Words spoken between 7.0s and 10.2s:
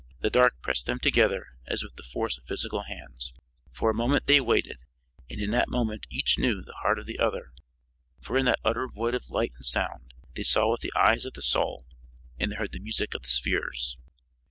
the other, for in that utter void of light and sound,